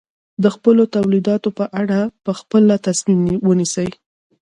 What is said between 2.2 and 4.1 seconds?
په خپله تصمیم ونیسي.